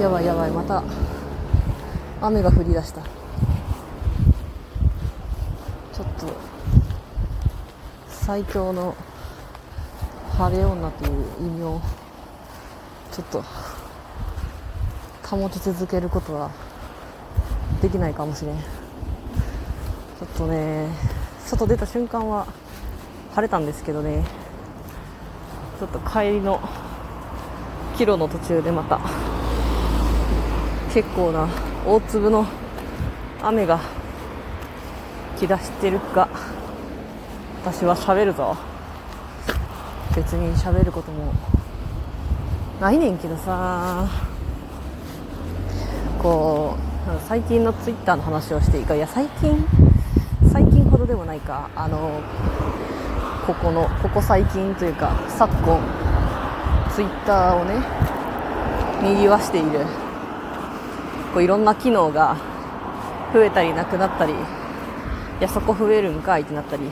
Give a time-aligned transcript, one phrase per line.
[0.00, 0.82] やばいやばいまた
[2.20, 3.00] 雨が降り出した。
[3.02, 6.26] ちょっと
[8.08, 8.94] 最強の
[10.36, 11.80] 晴れ女という意味を
[13.10, 13.42] ちょっと
[15.26, 16.50] 保ち続けることは
[17.80, 18.58] できないかもしれん。
[18.58, 20.88] ちょっとね
[21.46, 22.46] 外出た瞬間は
[23.34, 24.24] 晴れたんですけどね。
[25.80, 26.60] ちょっと帰りの
[27.96, 29.00] キロの途中でまた
[30.96, 31.46] 結構な
[31.84, 32.46] 大粒の
[33.42, 33.78] 雨が
[35.38, 36.26] 来だしてるか
[37.62, 38.56] 私は喋るぞ。
[40.16, 41.34] 別に喋ることも
[42.80, 44.08] ないねんけどさ。
[46.22, 48.94] こう最近のツイッターの話をしていいか。
[48.94, 49.66] いや最近
[50.50, 51.68] 最近ほどでもないか。
[51.76, 52.22] あの
[53.46, 55.78] ここのここ最近というか昨今
[56.94, 57.82] ツイッターをね
[59.06, 59.80] にぎわしている
[61.36, 62.38] こういろんな機能が
[63.34, 64.36] 増えたりなくなったりい
[65.38, 66.84] やそこ増えるんかいってなったり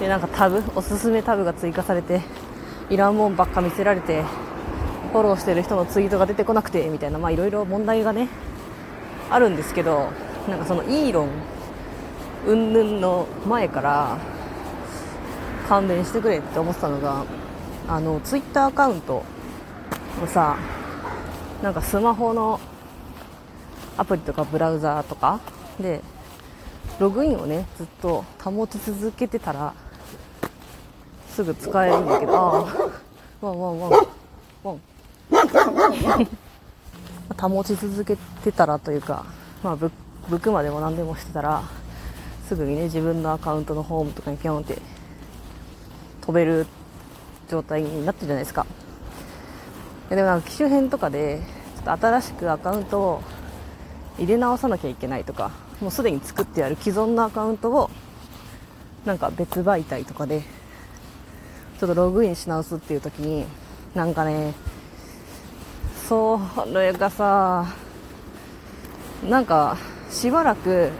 [0.00, 2.20] でなんかタブおすすめタブが追加されて
[2.90, 4.24] いらんもんばっか見せられて
[5.12, 8.28] フォローしてる人のツイートが出てこなくてみたいなまあいろいろ問題がね
[9.30, 10.10] あるんですけど
[10.48, 11.28] なんかそのイーロン
[12.48, 14.18] 云々の前から
[15.68, 17.24] 勘弁してくれって思ってたのが
[17.86, 19.22] あのツイッターアカウント
[20.20, 20.56] をさ
[21.64, 22.60] なんかスマホの
[23.96, 25.40] アプリとかブラウザーとか
[25.80, 26.02] で
[26.98, 29.72] ログインをねずっと保ち続けてたら
[31.30, 34.06] すぐ使えるんだけどああワンワンワン
[34.62, 34.80] ワン。
[37.40, 39.24] 保ち続けてたらというか、
[39.62, 39.90] まあ、ブ
[40.28, 41.62] ブクまでも何でもしてたら
[42.46, 44.76] すぐにね自分のアカウントのホームとかにピョンって
[46.20, 46.66] 飛べる
[47.48, 48.66] 状態になってるじゃないですか。
[50.10, 51.40] でもなんか機種変とかで
[51.76, 53.22] ちょっと新しくアカウントを
[54.18, 57.90] 入れ直さなきゃいけないとかもうすでに作ってある既存のアカウントを
[59.04, 60.42] なんか別媒体とかで
[61.80, 63.44] ちょっとログインし直すっていう時に
[63.94, 64.54] なんかね
[66.08, 66.40] そ
[66.72, 67.66] れがさ
[69.28, 69.76] なんか
[70.10, 70.90] しばらく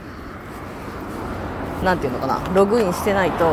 [1.83, 3.45] なんていうのかなログインしてないと、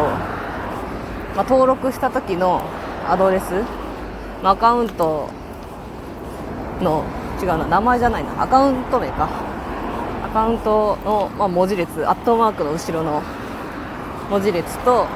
[1.36, 2.62] まあ、登録した時の
[3.06, 3.62] アドレス、
[4.42, 5.28] まあ、アカウント
[6.82, 7.04] の
[7.40, 8.42] 違うな名前じゃないな。
[8.42, 9.28] アカウント名か。
[10.24, 13.22] アカウントの、まあ、文字列アットマークの後ろの
[14.30, 15.06] 文字列と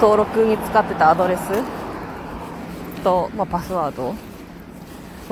[0.00, 1.40] 登録に使ってたアドレス
[3.02, 4.14] と、まあ、パスワード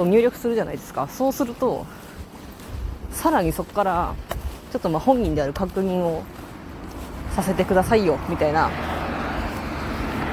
[0.03, 1.07] を入力するじゃないですか。
[1.09, 1.87] そうすると
[3.13, 4.15] さらにそこから
[4.73, 6.25] ちょっとまあ本人である確認を
[7.37, 8.71] させてくださいよみたいな。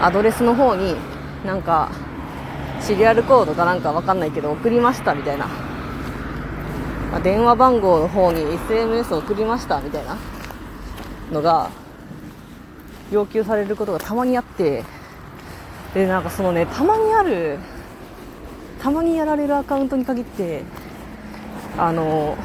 [0.01, 0.95] アドレスの方に
[1.45, 1.91] なんか
[2.81, 5.47] シリアルコードかなんかわかんないけど送りましたみたいな、
[7.11, 10.17] まあ、電話番号の方に SMS 送りましたみたいな
[11.31, 11.69] のが
[13.11, 14.83] 要求されることがたまにあって
[15.93, 17.59] でなんかそのねたまにある
[18.81, 20.63] たまにやられるアカウントに限って
[21.77, 22.35] あの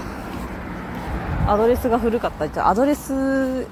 [1.46, 3.66] アドレスが古かったりアドレス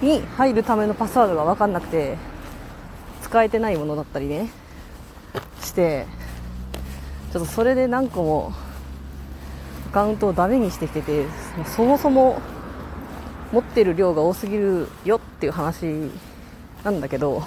[0.00, 2.16] に入るためのパスワードが分かんなくて
[3.22, 4.63] 使えてないものだったりね。
[5.60, 6.06] して
[7.32, 8.52] ちょっとそれで何個も
[9.88, 11.26] アカウントをダメにしてきてて
[11.76, 12.40] そもそも
[13.52, 16.10] 持ってる量が多すぎるよっていう話
[16.82, 17.42] なんだけど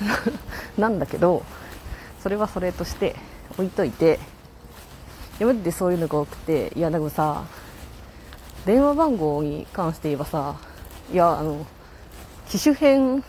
[0.76, 1.42] なんだけど
[2.22, 3.16] それはそれとして
[3.52, 4.18] 置いといて
[5.40, 7.44] 今までそういうのが多くていやでもさ
[8.66, 10.56] 電話番号に関して言えばさ
[11.12, 11.66] いやあの
[12.48, 13.24] 機種変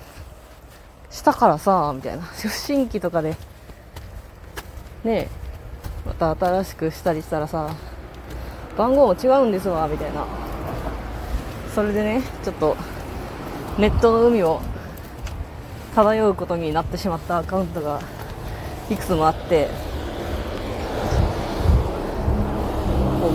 [1.09, 2.23] したからさみたいな。
[2.35, 3.35] 出身機とかで
[5.03, 5.27] ね
[6.05, 7.75] また新しくしたりしたらさ
[8.77, 10.25] 番号も違うんですわみたいな。
[11.73, 12.75] それでねちょっと
[13.77, 14.61] ネットの海を
[15.95, 18.01] 漂うことになってしまったアカウントが
[18.89, 19.69] いくつもあって。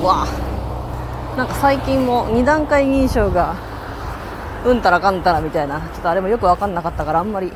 [0.03, 0.27] うわ。
[1.37, 3.57] なんか最近も2段階認証が
[4.65, 5.81] うんたらかんたらみたいな。
[5.81, 7.53] ちょっとあれもよく分かんなかったからあんまり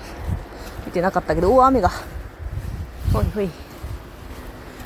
[0.86, 1.90] 見てなかったけどお雨が。
[3.12, 3.50] ほいほい。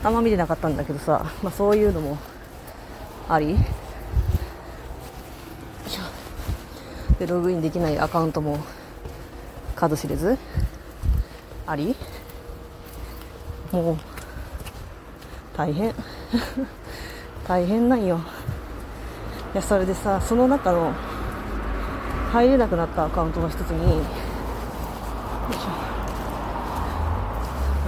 [0.04, 2.18] あんま見てなかったんだけどさ、まあ、そういうのも
[3.28, 3.56] あり？
[7.18, 8.58] でログインできないアカウントも
[9.74, 10.36] 数知れず？
[11.66, 11.96] あり？
[13.72, 13.96] もう
[15.56, 15.94] 大変。
[17.48, 18.20] 大変なんよ。
[19.54, 20.92] いやそれでさその中の
[22.32, 24.02] 入れなくなったアカウントの一つに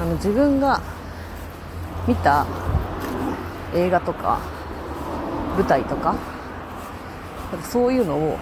[0.01, 0.81] あの自分が
[2.07, 2.47] 見た？
[3.75, 4.39] 映画とか？
[5.57, 6.13] 舞台とか？
[6.13, 8.39] かそういうのを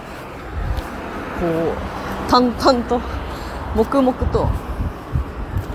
[1.39, 2.99] こう淡々と
[3.75, 4.49] 黙々と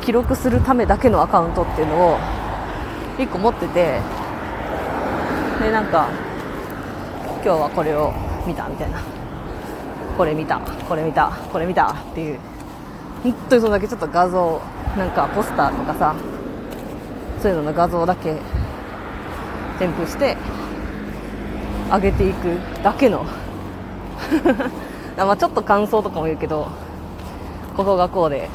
[0.00, 2.18] 記録するためだけのアカウントっていうのを
[3.18, 4.00] 1個持ってて
[5.60, 6.08] でなんか
[7.42, 8.12] 今日はこれを
[8.46, 9.00] 見たみたいな。
[10.18, 12.38] これ見たこれ見たこれ見たっていう
[13.22, 14.60] 本当にそれだけちょっと画像
[14.94, 16.14] なんかポスターとかさ
[17.40, 18.36] そういうのの画像だけ
[19.78, 20.36] 添付して
[21.90, 23.24] 上げていくだけの。
[25.16, 26.68] まあちょっと感想とかも言うけど
[27.76, 28.48] ここがこうで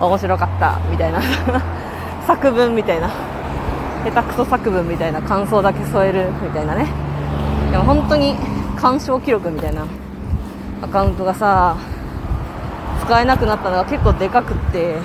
[0.00, 1.20] 面白かったみたいな。
[2.26, 3.08] 作文みたいな。
[4.04, 5.20] 下手くそ作文みたいな。
[5.20, 6.86] 感想だけ添えるみたいなね。
[7.70, 8.36] でも本当に
[8.76, 9.82] 鑑賞記録みたいな。
[10.82, 11.76] アカウントがさ
[13.04, 14.98] 使えなくなったのが結構でかくって。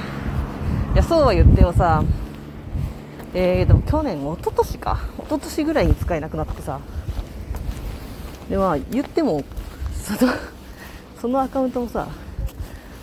[0.94, 2.04] いやそうは言ってもさ
[3.34, 5.00] えー、でも去年一昨年か。
[5.18, 6.80] 一昨年ぐらいに使えなくなってさ。
[8.50, 9.44] でまあ言っても
[9.94, 10.34] その
[11.22, 12.08] そのアカウントもさ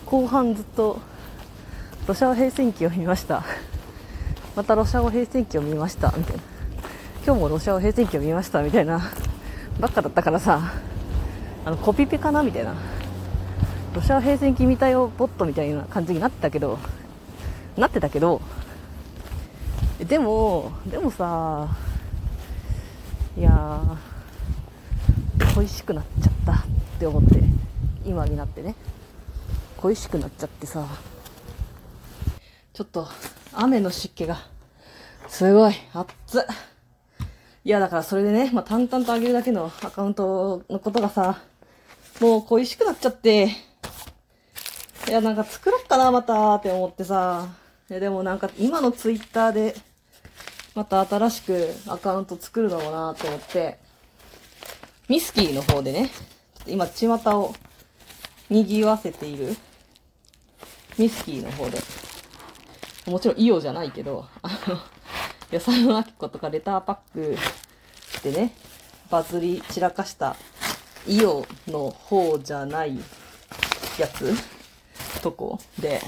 [0.04, 0.98] 後半ずっと
[2.06, 3.42] ロシア語平戦記を見ました。
[4.54, 6.42] またロシア語平戦記を見ましたみたいな。
[7.24, 9.00] 今日もロシア語平戦記を見ましたみたいな。
[9.80, 10.72] ばっかだったからさ
[11.64, 12.74] あのコピペかなみたいな。
[13.94, 16.78] ロシア平戦記見たよボットみたいな感じになってたけど
[17.76, 18.40] なってたけど
[20.08, 21.68] でもでもさ
[23.36, 23.82] いや
[25.54, 26.56] 恋しくなっちゃったっ
[26.98, 27.42] て思って
[28.06, 28.74] 今になってね。
[29.76, 30.84] 恋しくなっちゃってさ
[32.72, 33.06] ちょっと
[33.52, 34.38] 雨の湿気が
[35.28, 36.42] すごい熱っ。
[37.64, 41.42] いやだからそれでね、まあ、淡々と上げるだけのアカウントのことがさ
[42.20, 43.50] もう恋しくなっちゃって。
[45.06, 47.48] いやなんか作ろっかなまたって思ってさ。
[47.90, 49.74] いやでもなんか今のツイッターで
[50.78, 53.80] また新しくアカウント作るのもなと思って、
[55.08, 56.08] ミスキーの方でね、
[56.68, 57.52] 今、巷を
[58.48, 59.56] 賑わせている、
[60.96, 61.80] ミスキーの方で、
[63.06, 64.78] もちろんイオじゃないけど、あの、
[65.50, 67.36] 野菜のあきことかレターパック
[68.22, 68.54] でね、
[69.10, 70.36] バズり散らかした
[71.08, 72.96] イオの方じゃない
[73.98, 74.32] やつ
[75.22, 76.00] とこで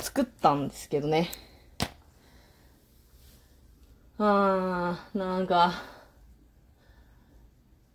[0.00, 1.28] 作ったんですけどね。
[4.20, 5.72] あー、なんか、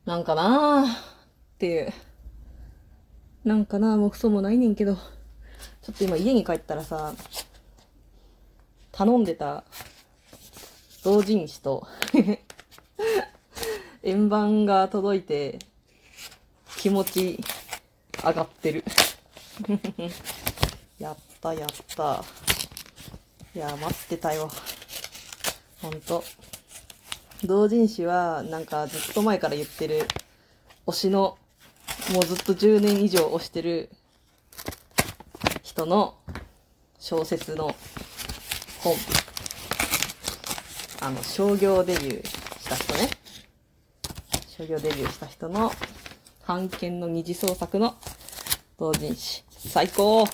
[0.05, 0.95] なんかなーっ
[1.57, 1.93] ていう。
[3.43, 7.13] なんかなーもクソもないねんけど、ちょっと今家に帰ったらさ、
[8.93, 9.65] 頼んでた
[11.03, 11.85] 同人誌と
[14.01, 15.59] 円盤が届いて
[16.77, 17.43] 気持ち
[18.23, 18.85] 上がってる
[20.99, 22.23] やったやった。
[23.53, 24.49] いや、待ってたよ。
[25.83, 26.23] ほんと。
[27.43, 30.07] 同人誌は、なんかずっと前から言ってる、
[30.87, 31.37] 推しの、
[32.13, 33.89] もうずっと10年以上推してる
[35.61, 36.15] 人の
[36.99, 37.75] 小説の
[38.79, 38.95] 本。
[41.01, 43.09] あの、商業デビューした人ね。
[44.47, 45.69] 商業デビューした人の、
[46.47, 47.97] 版権の二次創作の
[48.79, 49.43] 同人誌。
[49.57, 50.25] 最高う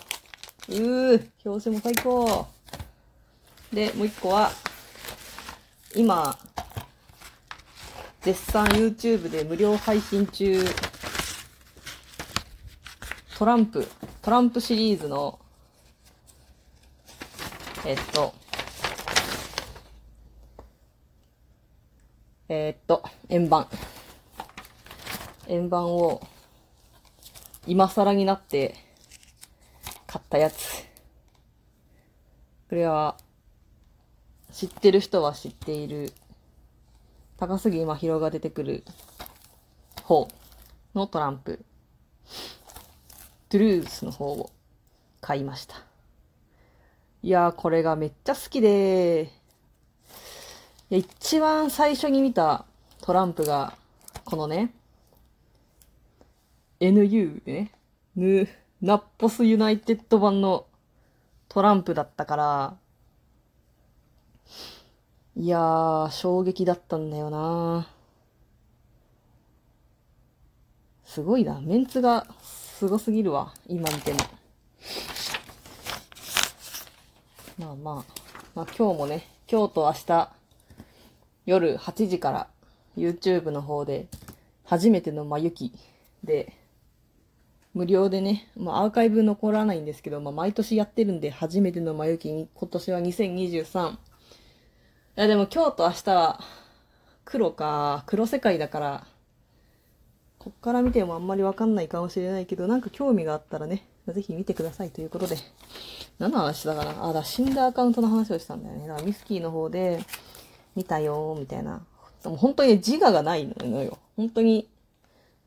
[0.72, 2.48] ー表紙も最高
[3.74, 4.52] で、もう一個は、
[5.96, 6.38] 今、
[8.22, 10.64] 絶賛 YouTube で無料配信中、
[13.40, 13.88] トランプ、
[14.22, 15.40] トランプシリーズの、
[17.86, 18.34] えっと、
[22.50, 23.68] えっと、円盤。
[25.48, 26.22] 円盤を、
[27.66, 28.76] 今更になって
[30.06, 30.84] 買ったやつ。
[32.70, 33.18] これは、
[34.52, 36.12] 知ってる人は知っている、
[37.38, 38.84] 高杉真宙が出てくる
[40.04, 40.28] 方
[40.96, 41.64] のトランプ、
[43.50, 44.52] トゥルースの方を
[45.22, 45.76] 買いました。
[47.22, 49.32] いやー、これがめっちゃ好きで、
[50.90, 52.66] いや一番最初に見た
[53.02, 53.74] トランプが、
[54.26, 54.74] このね、
[56.80, 57.72] NU ね、
[58.16, 58.48] ヌ、
[58.82, 60.66] ナッポスユナイテッド版の
[61.50, 62.78] トランプだったから、
[65.36, 67.88] いやー、衝撃だったんだよな
[71.06, 71.60] すごいな。
[71.62, 73.54] メンツがすごすぎるわ。
[73.68, 74.20] 今見ても。
[77.58, 78.20] まあまあ。
[78.56, 80.32] まあ今日もね、今日と明日、
[81.46, 82.48] 夜8時から
[82.96, 84.08] YouTube の方で、
[84.66, 85.74] 初めてのまゆき
[86.24, 86.54] で、
[87.74, 93.98] 無料でね、まあアーカイブ残らないんですけど、まあ毎年やってるんで、初めてのまゆきに、今年は2023、
[95.20, 96.40] いや、でも今日と明日は
[97.26, 99.08] 黒か、黒世界だから、
[100.38, 105.36] こっから見てもあんまりわかんないかもしれないけど、なんか興味があったらね、ぜひ見てくださいということで。
[106.20, 107.06] 何の話だかな？
[107.06, 108.88] あ、だ、死んだアカウントの話をしたんだよね。
[108.88, 110.06] だからミスキーの方で、
[110.78, 111.82] 見たよ、みたいな。
[112.24, 113.98] でも本当に自我がないのよ。
[114.16, 114.70] 本当に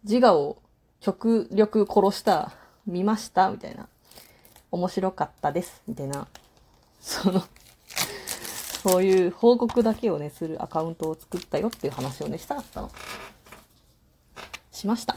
[0.04, 0.58] 自我を
[1.00, 2.52] 極力殺した、
[2.86, 3.88] 見ました、みたいな。
[4.70, 6.26] 面白かったです、みたいな。
[7.00, 7.42] その、
[8.82, 12.90] そういう報告だけをね、するアカウントを作ったよっていう話をね、したかったの。
[14.72, 15.16] しました。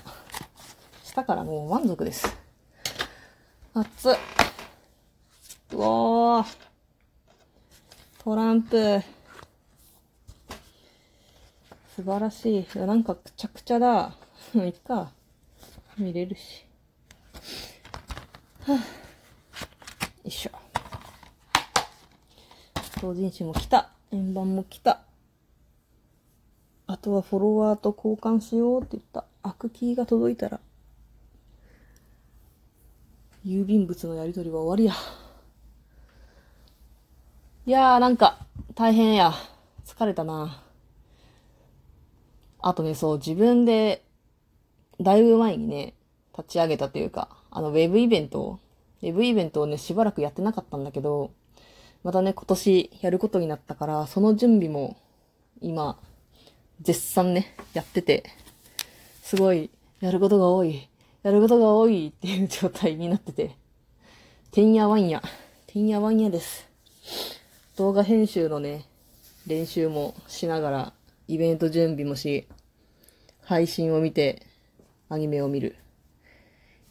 [1.03, 2.38] したからもう満足です。
[3.74, 4.13] 熱っ。
[5.72, 6.45] うおー。
[8.24, 9.01] トランプ。
[11.95, 12.60] 素晴らしい。
[12.60, 14.15] いやなんかくちゃくちゃだ。
[14.53, 15.12] いっか。
[15.98, 16.65] 見れるし。
[18.67, 18.79] はあ、よ
[20.24, 20.64] いしょ。
[23.05, 23.91] 同人誌も来た。
[24.12, 25.01] 円盤も来た。
[26.88, 29.25] あとはフォロワーと交換しようって言った。
[29.43, 30.59] アクキーが届いたら、
[33.45, 34.93] 郵便物のやり取りは終わりや。
[37.67, 38.39] いやーなんか、
[38.74, 39.33] 大変や。
[39.85, 40.63] 疲れたな。
[42.59, 44.03] あとね、そう、自分で、
[45.00, 45.93] だいぶ前にね、
[46.35, 48.59] 立ち上げたというか、あの、ウェブイベントを、
[49.03, 51.29] ウェブイベントをね、しばらくやってなかったんだけど、
[52.05, 54.95] またね、今年やることになったから、その準備も、
[55.59, 56.00] 今、
[56.79, 58.24] 絶賛ね、やってて、
[59.24, 59.71] すごい、
[60.01, 60.88] やることが多い、
[61.24, 63.55] やることが多い っていう状態になってて、
[64.51, 65.24] てんやわんや、
[65.65, 66.67] てんやわんやです。
[67.75, 68.85] 動画編集のね、
[69.47, 70.93] 練習もしながら、
[71.27, 72.47] イベント準備もし、
[73.41, 74.45] 配信を見て、
[75.09, 75.75] アニメを見る。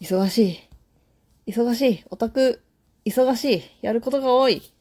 [0.01, 0.59] 忙し
[1.47, 1.53] い。
[1.53, 2.05] 忙しい。
[2.11, 2.65] オタク、
[3.05, 3.63] 忙しい。
[3.81, 4.74] やることが多い。